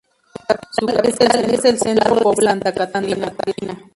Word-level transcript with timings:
Su 0.71 0.87
capital 0.87 1.45
es 1.51 1.63
el 1.63 1.77
centro 1.77 2.15
poblado 2.15 2.57
de 2.57 2.61
Santa 2.63 2.73
Catalina. 2.73 3.35